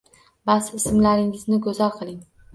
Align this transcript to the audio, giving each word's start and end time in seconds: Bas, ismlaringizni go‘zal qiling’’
Bas, 0.49 0.69
ismlaringizni 0.79 1.61
go‘zal 1.69 1.95
qiling’’ 2.01 2.19